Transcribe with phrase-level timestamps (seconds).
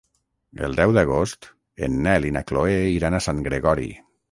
[0.67, 1.51] El deu d'agost
[1.89, 3.89] en Nel i na Chloé iran a Sant Gregori.